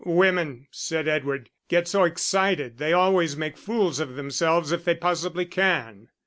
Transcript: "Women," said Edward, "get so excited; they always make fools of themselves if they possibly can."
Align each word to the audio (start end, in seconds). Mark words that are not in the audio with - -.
"Women," 0.03 0.65
said 0.71 1.07
Edward, 1.07 1.51
"get 1.69 1.87
so 1.87 2.05
excited; 2.05 2.79
they 2.79 2.91
always 2.91 3.37
make 3.37 3.55
fools 3.55 3.99
of 3.99 4.15
themselves 4.15 4.71
if 4.71 4.83
they 4.83 4.95
possibly 4.95 5.45
can." 5.45 6.07